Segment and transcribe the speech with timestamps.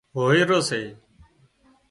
[0.15, 0.81] هوئيرو سي